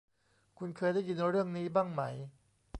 [0.57, 2.01] คุณเคยได้ยินเรื่องนี้บ้างไหม